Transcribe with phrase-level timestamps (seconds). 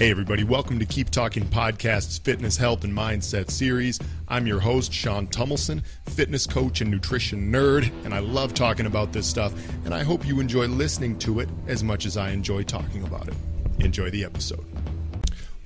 [0.00, 3.98] Hey, everybody, welcome to Keep Talking Podcast's Fitness, Health, and Mindset series.
[4.28, 9.12] I'm your host, Sean Tumilson, fitness coach and nutrition nerd, and I love talking about
[9.12, 9.52] this stuff,
[9.84, 13.28] and I hope you enjoy listening to it as much as I enjoy talking about
[13.28, 13.34] it.
[13.80, 14.64] Enjoy the episode.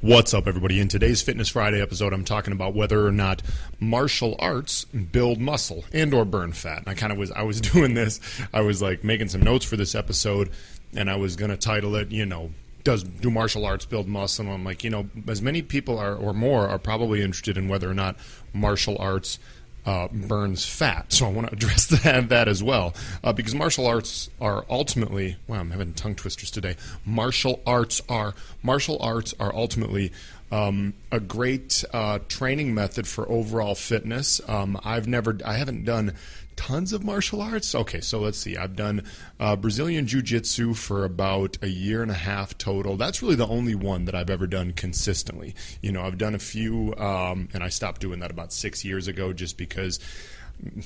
[0.01, 0.81] What's up, everybody?
[0.81, 3.41] In today's Fitness Friday episode, I'm talking about whether or not
[3.79, 6.79] martial arts build muscle and or burn fat.
[6.79, 8.19] And I kind of was I was doing this.
[8.53, 10.51] I was like making some notes for this episode,
[10.97, 12.51] and I was going to title it, you know,
[12.85, 14.45] does do martial arts build muscle?
[14.45, 17.69] And I'm like, you know, as many people are or more are probably interested in
[17.69, 18.17] whether or not
[18.53, 19.39] martial arts
[19.87, 21.13] uh, burns fat.
[21.13, 25.37] So I want to address that, that as well, uh, because martial arts are ultimately.
[25.47, 26.77] Wow, I'm having tongue twisters today.
[27.05, 30.13] Martial arts are martial arts are ultimately
[30.55, 34.41] um, a great uh, training method for overall fitness.
[34.49, 36.15] Um, I've never, I haven't done
[36.57, 37.75] tons of martial arts.
[37.75, 38.57] Okay, so let's see.
[38.57, 39.03] I've done
[39.39, 42.97] uh, Brazilian Jiu Jitsu for about a year and a half total.
[42.97, 45.55] That's really the only one that I've ever done consistently.
[45.83, 49.09] You know, I've done a few, um, and I stopped doing that about six years
[49.09, 49.99] ago just because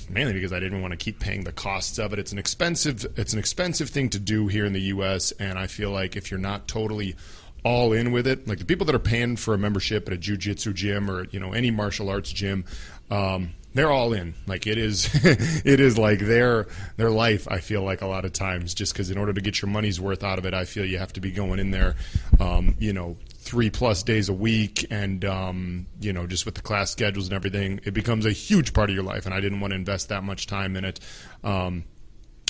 [0.09, 2.19] mainly because I didn't want to keep paying the costs of it.
[2.19, 5.67] It's an expensive it's an expensive thing to do here in the US and I
[5.67, 7.15] feel like if you're not totally
[7.63, 10.17] all in with it, like the people that are paying for a membership at a
[10.17, 12.65] jiu-jitsu gym or you know any martial arts gym,
[13.11, 14.33] um, they're all in.
[14.47, 16.67] Like it is, it is like their
[16.97, 17.47] their life.
[17.49, 19.99] I feel like a lot of times, just because in order to get your money's
[19.99, 21.95] worth out of it, I feel you have to be going in there,
[22.39, 26.61] um, you know, three plus days a week, and um, you know, just with the
[26.61, 29.25] class schedules and everything, it becomes a huge part of your life.
[29.25, 30.99] And I didn't want to invest that much time in it.
[31.43, 31.85] Um,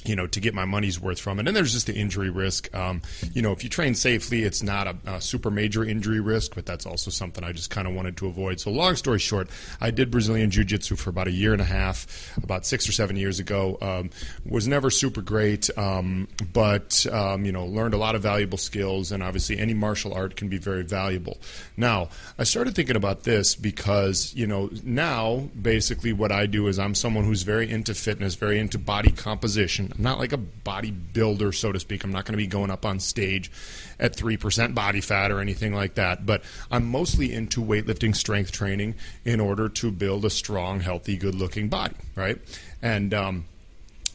[0.06, 1.48] you know, to get my money's worth from it.
[1.48, 2.74] And there's just the injury risk.
[2.76, 3.02] Um,
[3.34, 6.66] you know, if you train safely, it's not a, a super major injury risk, but
[6.66, 8.60] that's also something I just kind of wanted to avoid.
[8.60, 9.50] So, long story short,
[9.82, 12.92] I did Brazilian Jiu Jitsu for about a year and a half, about six or
[12.92, 13.78] seven years ago.
[13.82, 14.10] Um,
[14.46, 19.12] was never super great, um, but, um, you know, learned a lot of valuable skills.
[19.12, 21.38] And obviously, any martial art can be very valuable.
[21.76, 26.80] Now, I started thinking about this because, you know, now basically what I do is
[26.80, 29.89] I'm someone who's very into fitness, very into body composition.
[29.96, 32.04] I'm not like a bodybuilder, so to speak.
[32.04, 33.52] I'm not going to be going up on stage
[34.00, 36.26] at 3% body fat or anything like that.
[36.26, 38.96] But I'm mostly into weightlifting strength training
[39.26, 42.38] in order to build a strong, healthy, good looking body, right?
[42.82, 43.46] And, um,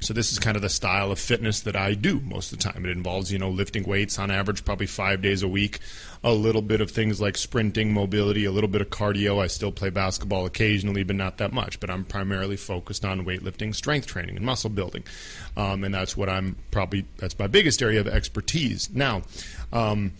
[0.05, 2.65] so this is kind of the style of fitness that I do most of the
[2.65, 2.85] time.
[2.85, 5.79] It involves, you know, lifting weights on average probably 5 days a week,
[6.23, 9.43] a little bit of things like sprinting, mobility, a little bit of cardio.
[9.43, 11.81] I still play basketball occasionally, but not that much.
[11.81, 15.05] But I'm primarily focused on weightlifting, strength training, and muscle building.
[15.57, 18.91] Um, and that's what I'm probably that's my biggest area of expertise.
[18.91, 19.23] Now,
[19.73, 20.13] um,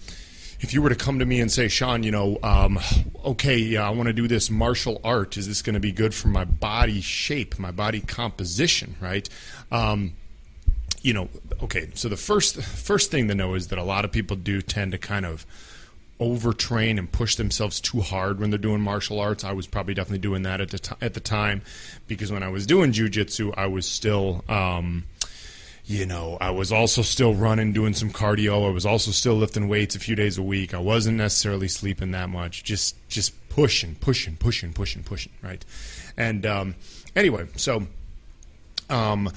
[0.65, 2.81] if you were to come to me and say, Sean, you know, um,
[3.23, 5.37] okay, yeah, I want to do this martial art.
[5.37, 9.29] Is this going to be good for my body shape, my body composition, right?
[9.71, 10.15] Um,
[11.03, 11.29] you know,
[11.63, 11.91] okay.
[11.93, 14.93] So the first first thing to know is that a lot of people do tend
[14.93, 15.45] to kind of
[16.19, 19.45] overtrain and push themselves too hard when they're doing martial arts.
[19.45, 21.61] I was probably definitely doing that at the t- at the time
[22.09, 24.43] because when I was doing jujitsu, I was still.
[24.49, 25.05] Um,
[25.87, 28.67] you know, I was also still running, doing some cardio.
[28.67, 30.73] I was also still lifting weights a few days a week.
[30.73, 32.65] I wasn't necessarily sleeping that much.
[32.65, 35.63] Just just pushing, pushing, pushing, pushing, pushing, right?
[36.17, 36.75] And um,
[37.15, 37.87] anyway, so
[38.89, 39.31] um,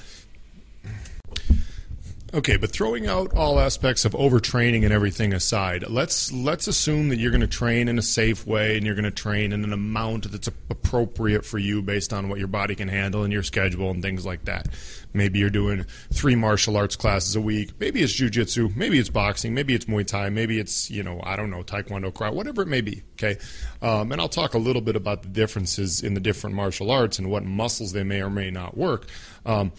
[2.34, 7.16] Okay, but throwing out all aspects of overtraining and everything aside, let's let's assume that
[7.16, 9.72] you're going to train in a safe way and you're going to train in an
[9.72, 13.90] amount that's appropriate for you based on what your body can handle and your schedule
[13.90, 14.68] and things like that.
[15.14, 17.72] Maybe you're doing three martial arts classes a week.
[17.80, 18.76] Maybe it's jujitsu.
[18.76, 19.54] Maybe it's boxing.
[19.54, 20.28] Maybe it's Muay Thai.
[20.28, 23.04] Maybe it's you know I don't know Taekwondo, karate, whatever it may be.
[23.14, 23.38] Okay,
[23.80, 27.18] um, and I'll talk a little bit about the differences in the different martial arts
[27.18, 29.06] and what muscles they may or may not work.
[29.46, 29.72] Um,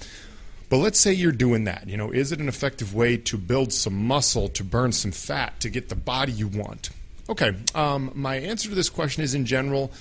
[0.69, 1.87] but let's say you're doing that.
[1.87, 5.59] You know, is it an effective way to build some muscle, to burn some fat,
[5.61, 6.91] to get the body you want?
[7.27, 9.91] Okay, um, my answer to this question is in general,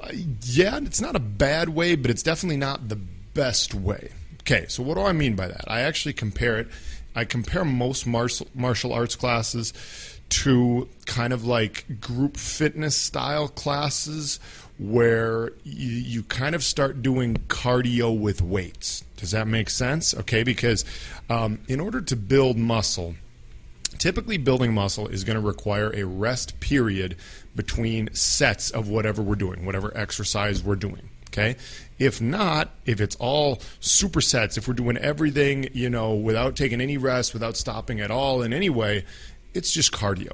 [0.00, 0.10] uh,
[0.42, 2.96] yeah, it's not a bad way, but it's definitely not the
[3.34, 4.10] best way.
[4.42, 5.64] Okay, so what do I mean by that?
[5.66, 6.68] I actually compare it.
[7.14, 9.72] I compare most martial martial arts classes
[10.28, 14.38] to kind of like group fitness style classes
[14.78, 19.04] where you, you kind of start doing cardio with weights.
[19.16, 20.14] Does that make sense?
[20.14, 20.84] Okay, because
[21.28, 23.16] um, in order to build muscle,
[23.98, 27.16] typically building muscle is going to require a rest period
[27.56, 31.08] between sets of whatever we're doing, whatever exercise we're doing.
[31.28, 31.56] Okay.
[31.98, 36.96] If not, if it's all supersets, if we're doing everything, you know, without taking any
[36.96, 39.04] rest, without stopping at all in any way,
[39.52, 40.32] it's just cardio.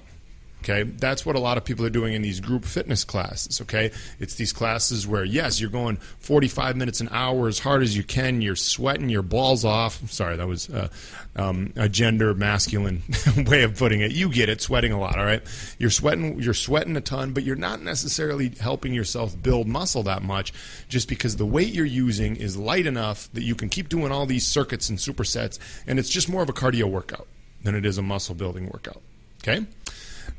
[0.64, 3.60] Okay, that's what a lot of people are doing in these group fitness classes.
[3.60, 7.94] Okay, it's these classes where yes, you're going 45 minutes an hour as hard as
[7.94, 8.40] you can.
[8.40, 10.10] You're sweating your balls off.
[10.10, 10.88] Sorry, that was uh,
[11.36, 13.02] um, a gender masculine
[13.46, 14.12] way of putting it.
[14.12, 15.18] You get it, sweating a lot.
[15.18, 15.42] All right,
[15.78, 20.22] you're sweating, you're sweating a ton, but you're not necessarily helping yourself build muscle that
[20.22, 20.54] much,
[20.88, 24.24] just because the weight you're using is light enough that you can keep doing all
[24.24, 27.26] these circuits and supersets, and it's just more of a cardio workout
[27.64, 29.02] than it is a muscle building workout.
[29.42, 29.66] Okay.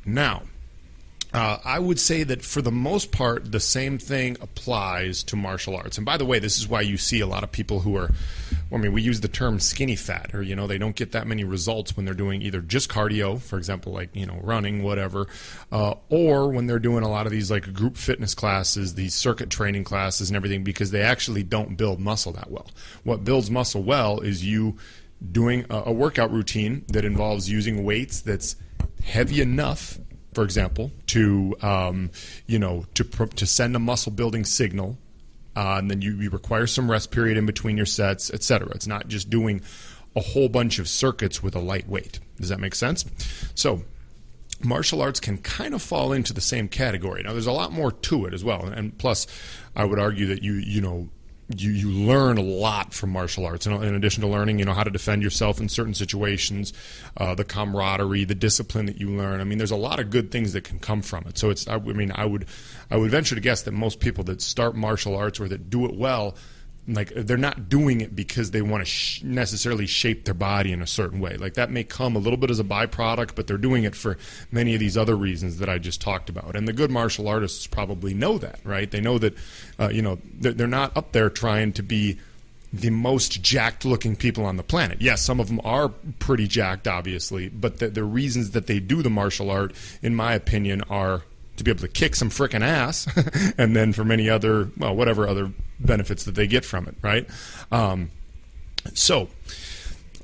[0.04, 0.42] Now,
[1.34, 5.76] uh, I would say that for the most part, the same thing applies to martial
[5.76, 5.98] arts.
[5.98, 8.10] And by the way, this is why you see a lot of people who are,
[8.72, 11.26] I mean, we use the term skinny fat, or, you know, they don't get that
[11.26, 15.26] many results when they're doing either just cardio, for example, like, you know, running, whatever,
[15.72, 19.50] uh, or when they're doing a lot of these like group fitness classes, these circuit
[19.50, 22.70] training classes and everything, because they actually don't build muscle that well.
[23.02, 24.78] What builds muscle well is you
[25.32, 28.56] doing a, a workout routine that involves using weights that's
[29.04, 29.98] heavy enough,
[30.34, 32.10] for example, to um,
[32.46, 34.98] you know to to send a muscle building signal,
[35.54, 38.68] uh, and then you, you require some rest period in between your sets, etc.
[38.74, 39.62] It's not just doing
[40.14, 42.20] a whole bunch of circuits with a light weight.
[42.40, 43.04] Does that make sense?
[43.54, 43.82] So
[44.62, 47.22] martial arts can kind of fall into the same category.
[47.22, 49.26] Now, there's a lot more to it as well, and plus,
[49.74, 51.08] I would argue that you you know
[51.54, 53.66] you you learn a lot from martial arts.
[53.66, 56.72] In addition to learning, you know how to defend yourself in certain situations,
[57.16, 59.40] uh, the camaraderie, the discipline that you learn.
[59.40, 61.38] I mean, there's a lot of good things that can come from it.
[61.38, 62.46] So it's I, I mean, I would
[62.90, 65.86] I would venture to guess that most people that start martial arts or that do
[65.86, 66.36] it well
[66.88, 70.82] like they're not doing it because they want to sh- necessarily shape their body in
[70.82, 71.36] a certain way.
[71.36, 74.16] Like that may come a little bit as a byproduct but they're doing it for
[74.52, 76.54] many of these other reasons that i just talked about.
[76.54, 78.90] And the good martial artists probably know that right?
[78.90, 79.34] They know that
[79.78, 82.18] uh, you know they're not up there trying to be
[82.72, 85.00] the most jacked looking people on the planet.
[85.00, 89.02] Yes, some of them are pretty jacked, obviously, but the, the reasons that they do
[89.02, 89.72] the martial art,
[90.02, 91.22] in my opinion, are
[91.56, 93.06] to be able to kick some freaking ass,
[93.58, 95.50] and then for many other, well, whatever other
[95.80, 97.28] benefits that they get from it, right?
[97.70, 98.10] Um,
[98.94, 99.28] so,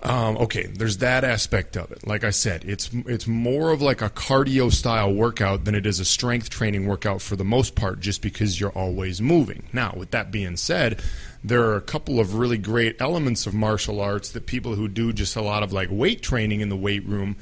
[0.02, 2.06] um, okay, there's that aspect of it.
[2.06, 6.00] Like I said, it's it's more of like a cardio style workout than it is
[6.00, 9.62] a strength training workout for the most part, just because you're always moving.
[9.72, 11.00] Now, with that being said,
[11.44, 15.12] there are a couple of really great elements of martial arts that people who do
[15.12, 17.36] just a lot of like weight training in the weight room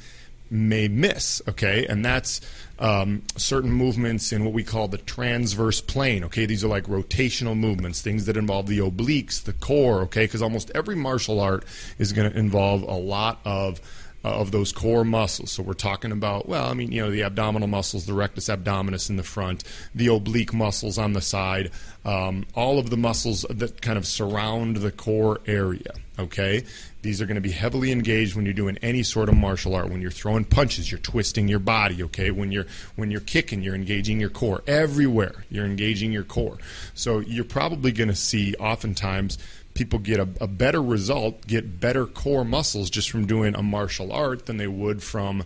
[0.51, 1.41] may miss.
[1.47, 2.41] Okay, and that's
[2.77, 6.23] um, certain movements in what we call the transverse plane.
[6.25, 10.01] Okay, these are like rotational movements, things that involve the obliques, the core.
[10.01, 11.65] Okay, because almost every martial art
[11.97, 13.79] is going to involve a lot of
[14.23, 15.51] uh, of those core muscles.
[15.51, 19.09] So we're talking about, well, I mean, you know, the abdominal muscles, the rectus abdominis
[19.09, 19.63] in the front,
[19.95, 21.71] the oblique muscles on the side,
[22.05, 25.93] um, all of the muscles that kind of surround the core area.
[26.19, 26.65] Okay,
[27.01, 29.89] these are going to be heavily engaged when you're doing any sort of martial art.
[29.89, 32.03] When you're throwing punches, you're twisting your body.
[32.03, 34.61] Okay, when you're when you're kicking, you're engaging your core.
[34.67, 36.57] Everywhere, you're engaging your core.
[36.93, 39.39] So you're probably going to see oftentimes
[39.73, 44.11] people get a, a, better result, get better core muscles just from doing a martial
[44.11, 45.43] art than they would from,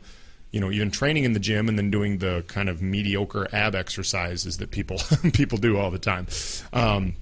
[0.52, 3.76] you know, even training in the gym and then doing the kind of mediocre ab
[3.76, 5.00] exercises that people
[5.34, 6.28] people do all the time.
[6.74, 7.16] Um,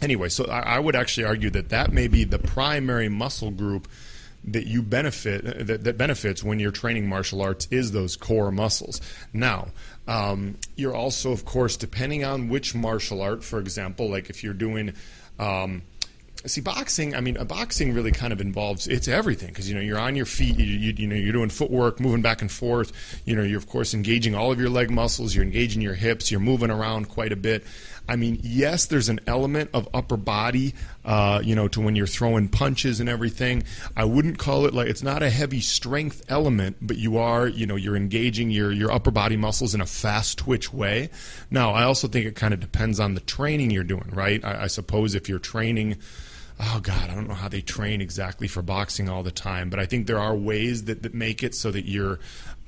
[0.00, 3.88] anyway, so I, I, would actually argue that that may be the primary muscle group
[4.44, 9.00] that you benefit that, that benefits when you're training martial arts is those core muscles.
[9.32, 9.68] Now,
[10.06, 14.54] um, you're also, of course, depending on which martial art, for example, like if you're
[14.54, 14.94] doing
[15.38, 15.82] um,
[16.46, 19.98] see boxing i mean boxing really kind of involves it's everything because you know you're
[19.98, 22.92] on your feet you, you, you, know you're doing footwork moving back and forth
[23.24, 26.30] you know you're of course engaging all of your leg muscles you're engaging your hips
[26.30, 27.64] you're moving around quite a bit.
[28.10, 30.74] I mean yes there's an element of upper body
[31.04, 33.64] uh, you know to when you're throwing punches and everything.
[33.96, 37.66] I wouldn't call it like it's not a heavy strength element but you are you
[37.66, 41.10] know you're engaging your your upper body muscles in a fast twitch way.
[41.50, 44.42] Now i also think it kind of depends on the training you're doing right?
[44.44, 45.98] I, I suppose if you're training
[46.60, 49.78] oh god i don't know how they train exactly for boxing all the time but
[49.78, 52.18] i think there are ways that, that make it so that you're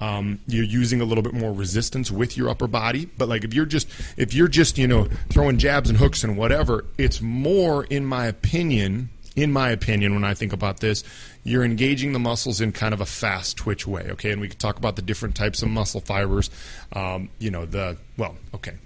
[0.01, 3.07] um, you're using a little bit more resistance with your upper body.
[3.19, 6.37] But like if you're just if you're just you know throwing jabs and hooks and
[6.37, 11.05] whatever it's more in my opinion in my opinion when i think about this
[11.45, 14.33] you're engaging the muscles in kind of a fast twitch way okay?
[14.33, 16.51] And we could talk about the different types of muscle fibers.
[16.93, 18.77] Um, you know the well okay.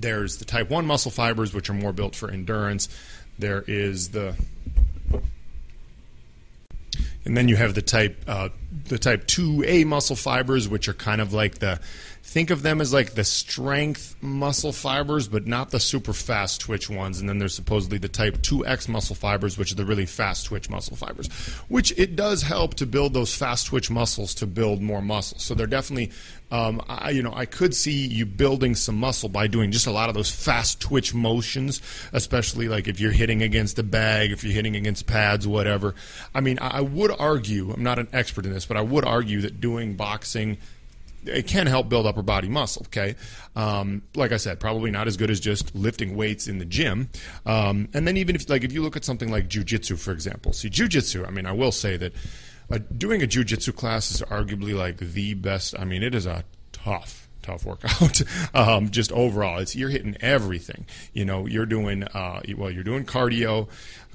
[0.00, 2.88] There's the type 1 muscle fibers which are more built for endurance
[3.38, 4.34] there is the
[7.24, 8.48] and then you have the type uh,
[8.86, 11.78] the type 2A muscle fibers, which are kind of like the
[12.22, 16.90] think of them as like the strength muscle fibers, but not the super fast twitch
[16.90, 17.20] ones.
[17.20, 20.68] And then there's supposedly the type 2X muscle fibers, which are the really fast twitch
[20.68, 21.28] muscle fibers,
[21.68, 25.38] which it does help to build those fast twitch muscles to build more muscle.
[25.38, 26.10] So they're definitely
[26.50, 29.90] um, I, you know, I could see you building some muscle by doing just a
[29.90, 31.82] lot of those fast twitch motions,
[32.12, 35.94] especially like if you're hitting against a bag, if you're hitting against pads, whatever.
[36.34, 39.42] I mean, I would argue, I'm not an expert in this, but I would argue
[39.42, 40.56] that doing boxing
[41.24, 42.82] it can help build upper body muscle.
[42.86, 43.14] Okay,
[43.56, 47.10] um, like I said, probably not as good as just lifting weights in the gym.
[47.46, 50.52] Um, and then even if like if you look at something like jujitsu, for example,
[50.52, 51.26] see jujitsu.
[51.26, 52.12] I mean, I will say that
[52.70, 55.78] uh, doing a jujitsu class is arguably like the best.
[55.78, 58.22] I mean, it is a tough tough workout.
[58.54, 60.86] um, just overall, it's you're hitting everything.
[61.12, 63.68] You know, you're doing uh, well, you're doing cardio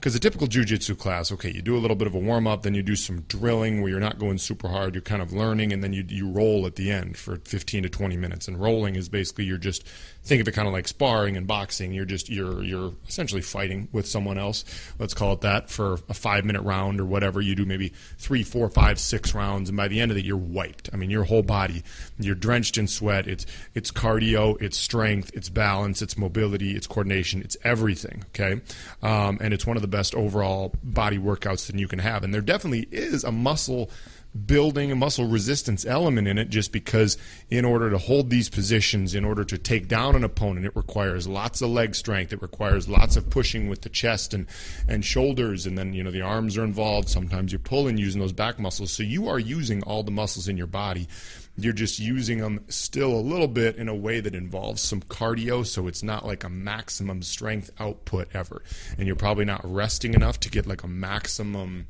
[0.03, 2.63] because a typical jujitsu class, okay, you do a little bit of a warm up,
[2.63, 5.71] then you do some drilling where you're not going super hard, you're kind of learning,
[5.71, 8.49] and then you you roll at the end for 15 to 20 minutes.
[8.49, 9.87] And rolling is basically you're just
[10.25, 11.93] think of it kind of like sparring and boxing.
[11.93, 14.65] You're just you're you're essentially fighting with someone else.
[14.99, 17.39] Let's call it that for a five minute round or whatever.
[17.39, 20.35] You do maybe three, four, five, six rounds, and by the end of it, you're
[20.35, 20.89] wiped.
[20.91, 21.81] I mean, your whole body,
[22.19, 23.22] you're drenched in sweat.
[23.27, 28.23] It's it's cardio, it's strength, it's balance, it's mobility, it's coordination, it's everything.
[28.29, 28.61] Okay,
[29.01, 32.23] um, and it's one of the best overall body workouts that you can have.
[32.23, 33.89] And there definitely is a muscle
[34.33, 37.17] building a muscle resistance element in it just because
[37.51, 41.27] in order to hold these positions in order to take down an opponent it requires
[41.27, 44.47] lots of leg strength it requires lots of pushing with the chest and
[44.87, 48.33] and shoulders and then you know the arms are involved sometimes you're pulling using those
[48.33, 51.07] back muscles so you are using all the muscles in your body
[51.55, 55.65] you're just using them still a little bit in a way that involves some cardio,
[55.65, 58.63] so it's not like a maximum strength output ever.
[58.97, 61.87] And you're probably not resting enough to get like a maximum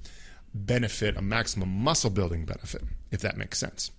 [0.53, 3.91] benefit, a maximum muscle building benefit, if that makes sense.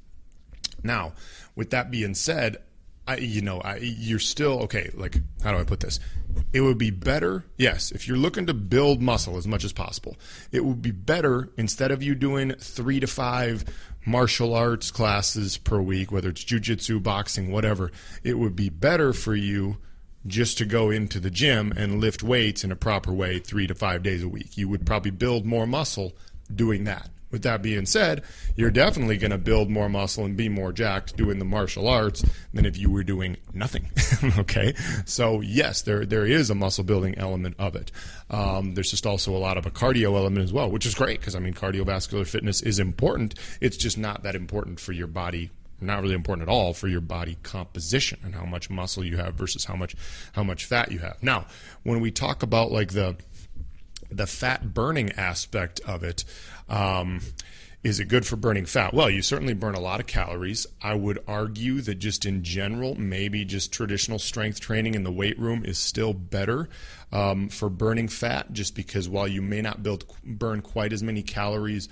[0.83, 1.15] Now,
[1.57, 2.59] with that being said,
[3.07, 4.91] I, you know, I, you're still okay.
[4.95, 6.01] Like, how do I put this?
[6.53, 10.17] It would be better, yes, if you're looking to build muscle as much as possible.
[10.53, 13.65] It would be better instead of you doing three to five
[14.07, 17.93] martial arts classes per week, whether it's jujitsu, boxing, whatever.
[18.23, 19.79] It would be better for you
[20.27, 23.75] just to go into the gym and lift weights in a proper way three to
[23.75, 24.57] five days a week.
[24.57, 26.17] You would probably build more muscle
[26.55, 27.11] doing that.
[27.35, 28.23] With that being said,
[28.55, 32.25] you're definitely going to build more muscle and be more jacked doing the martial arts
[32.53, 33.91] than if you were doing nothing.
[34.39, 34.73] okay,
[35.05, 37.91] so yes, there there is a muscle building element of it.
[38.31, 41.19] Um, there's just also a lot of a cardio element as well, which is great
[41.19, 43.35] because I mean cardiovascular fitness is important.
[43.61, 45.51] It's just not that important for your body
[45.81, 49.35] not really important at all for your body composition and how much muscle you have
[49.35, 49.97] versus how much
[50.35, 51.21] how much fat you have.
[51.21, 51.47] Now,
[51.83, 53.17] when we talk about like the
[54.17, 56.25] the fat burning aspect of it.
[56.69, 57.21] Um,
[57.83, 58.95] is it good for burning fat?
[58.95, 60.67] Well, you certainly burn a lot of calories.
[60.81, 65.39] I would argue that just in general, maybe just traditional strength training in the weight
[65.39, 66.71] room is still better
[67.13, 71.23] um, for burning fat, just because while you may not build burn quite as many
[71.23, 71.91] calories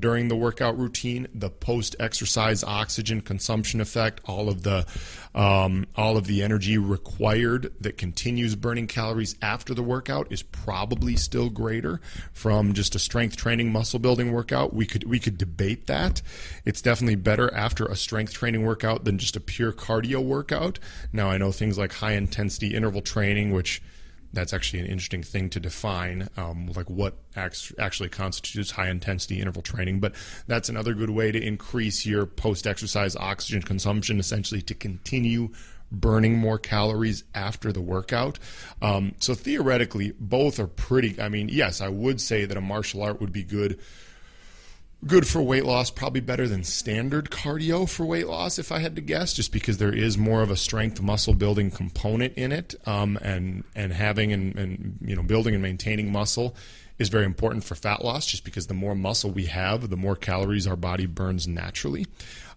[0.00, 4.86] during the workout routine, the post-exercise oxygen consumption effect, all of the
[5.34, 11.16] um, all of the energy required that continues burning calories after the workout is probably
[11.16, 12.00] still greater
[12.32, 14.72] from just a strength training muscle building workout.
[14.72, 16.22] We could we could debate that.
[16.64, 20.78] It's definitely better after a strength training workout than just a pure cardio workout.
[21.12, 23.82] Now I know things like high intensity interval training, which
[24.34, 29.62] that's actually an interesting thing to define, um, like what actually constitutes high intensity interval
[29.62, 30.00] training.
[30.00, 30.14] But
[30.46, 35.50] that's another good way to increase your post exercise oxygen consumption, essentially to continue
[35.92, 38.38] burning more calories after the workout.
[38.82, 41.20] Um, so theoretically, both are pretty.
[41.20, 43.78] I mean, yes, I would say that a martial art would be good
[45.06, 48.96] good for weight loss, probably better than standard cardio for weight loss, if I had
[48.96, 52.74] to guess, just because there is more of a strength muscle building component in it,
[52.86, 56.54] um, and and having and, and you know building and maintaining muscle
[56.98, 60.14] is very important for fat loss, just because the more muscle we have, the more
[60.14, 62.06] calories our body burns naturally.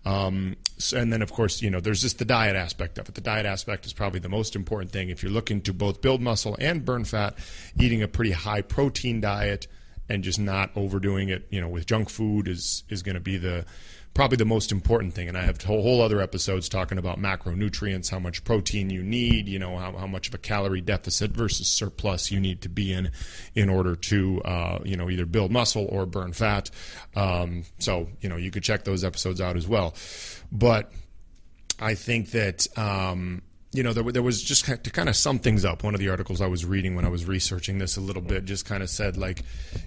[0.06, 3.16] Um, so, and then, of course, you know, there's just the diet aspect of it.
[3.16, 5.10] The diet aspect is probably the most important thing.
[5.10, 7.36] If you're looking to both build muscle and burn fat,
[7.80, 9.68] eating a pretty high protein diet
[10.10, 13.38] and just not overdoing it, you know, with junk food is is going to be
[13.38, 13.66] the
[14.18, 15.28] probably the most important thing.
[15.28, 19.60] And I have whole, other episodes talking about macronutrients, how much protein you need, you
[19.60, 23.12] know, how, how much of a calorie deficit versus surplus you need to be in
[23.54, 26.72] in order to, uh, you know, either build muscle or burn fat.
[27.16, 29.94] Um, so, you know, you could check those episodes out as well.
[30.52, 30.92] But
[31.80, 33.44] I think that um,
[33.74, 35.84] you know, there, there was just to kind of sum things up.
[35.84, 38.46] One of the articles I was reading when I was researching this a little bit
[38.46, 39.44] just kind of said, like,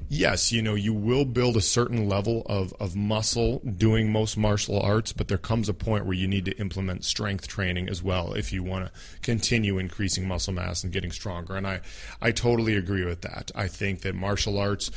[0.09, 4.79] yes, you know, you will build a certain level of, of muscle doing most martial
[4.81, 8.35] arts, but there comes a point where you need to implement strength training as well
[8.35, 11.57] if you want to continue increasing muscle mass and getting stronger.
[11.57, 11.81] And I,
[12.21, 13.51] I totally agree with that.
[13.55, 14.91] I think that martial arts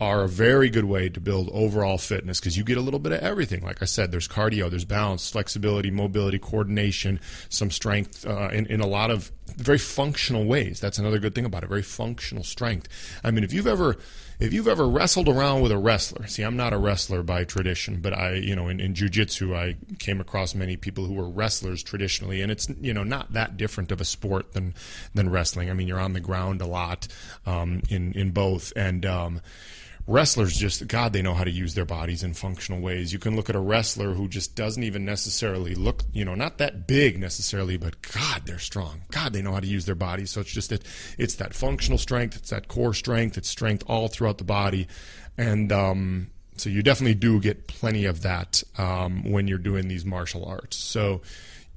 [0.00, 3.12] are a very good way to build overall fitness because you get a little bit
[3.12, 3.62] of everything.
[3.62, 8.80] Like I said, there's cardio, there's balance, flexibility, mobility, coordination, some strength uh, in, in
[8.80, 10.80] a lot of very functional ways.
[10.80, 12.88] That's another good thing about it, very functional strength.
[13.24, 13.96] I mean, if you've ever
[14.38, 18.00] if you've ever wrestled around with a wrestler, see, I'm not a wrestler by tradition,
[18.02, 21.82] but I, you know, in, in jujitsu, I came across many people who were wrestlers
[21.82, 24.74] traditionally, and it's, you know, not that different of a sport than
[25.14, 25.70] than wrestling.
[25.70, 27.08] I mean, you're on the ground a lot
[27.46, 29.40] um, in in both, and um,
[30.06, 33.12] wrestlers just god they know how to use their bodies in functional ways.
[33.12, 36.58] You can look at a wrestler who just doesn't even necessarily look you know not
[36.58, 39.02] that big necessarily but god they're strong.
[39.10, 40.30] God they know how to use their bodies.
[40.30, 40.84] So it's just that
[41.18, 44.88] it's that functional strength it's that core strength it's strength all throughout the body.
[45.38, 50.04] And um, so you definitely do get plenty of that um, when you're doing these
[50.04, 50.76] martial arts.
[50.76, 51.22] So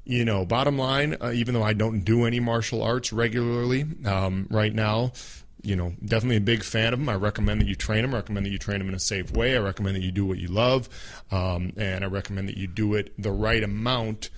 [0.09, 4.48] you know, bottom line, uh, even though I don't do any martial arts regularly um,
[4.50, 5.12] right now,
[5.62, 7.10] you know, definitely a big fan of them.
[7.10, 8.13] I recommend that you train them.
[8.13, 9.56] I recommend that you train them in a safe way.
[9.56, 10.89] I recommend that you do what you love,
[11.32, 14.30] um, and I recommend that you do it the right amount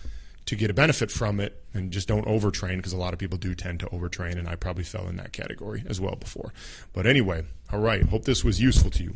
[0.48, 3.38] to get a benefit from it, and just don't overtrain because a lot of people
[3.38, 6.54] do tend to overtrain, and I probably fell in that category as well before.
[6.94, 8.04] But anyway, all right.
[8.04, 9.14] Hope this was useful to you.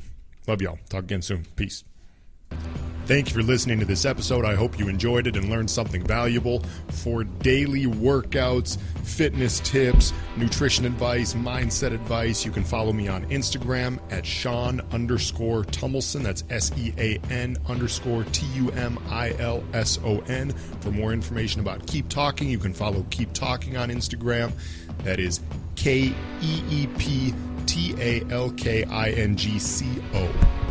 [0.47, 0.79] Love y'all.
[0.89, 1.45] Talk again soon.
[1.55, 1.83] Peace.
[3.05, 4.45] Thank you for listening to this episode.
[4.45, 6.63] I hope you enjoyed it and learned something valuable.
[6.89, 13.99] For daily workouts, fitness tips, nutrition advice, mindset advice, you can follow me on Instagram
[14.11, 16.23] at Sean underscore Tumilson.
[16.23, 20.49] That's S E A N underscore T U M I L S O N.
[20.81, 24.51] For more information about Keep Talking, you can follow Keep Talking on Instagram.
[25.03, 25.41] That is
[25.75, 27.35] K E E P
[27.67, 29.85] T A L K I N G C
[30.15, 30.64] O.